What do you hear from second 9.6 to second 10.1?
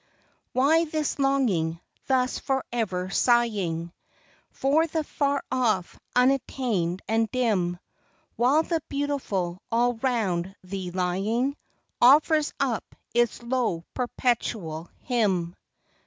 all